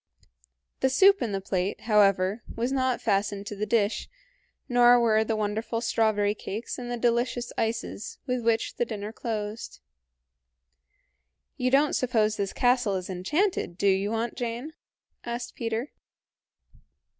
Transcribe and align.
The 0.79 0.89
soup 0.89 1.21
in 1.21 1.31
the 1.31 1.39
plate, 1.39 1.81
however, 1.81 2.41
was 2.55 2.71
not 2.71 3.01
fastened 3.03 3.45
to 3.45 3.55
the 3.55 3.67
dish, 3.67 4.09
nor 4.67 4.99
were 4.99 5.23
the 5.23 5.35
wonderful 5.35 5.79
strawberry 5.79 6.33
cakes 6.33 6.79
and 6.79 6.89
the 6.89 6.97
delicious 6.97 7.53
ices 7.55 8.17
with 8.25 8.41
which 8.43 8.77
the 8.77 8.83
dinner 8.85 9.13
closed. 9.13 9.79
"You 11.55 11.69
don't 11.69 11.93
suppose 11.93 12.35
this 12.35 12.51
castle 12.51 12.95
is 12.95 13.11
enchanted, 13.11 13.77
do 13.77 13.85
you, 13.85 14.11
Aunt 14.15 14.33
Jane?" 14.35 14.73
asked 15.23 15.53
Peter. 15.53 15.91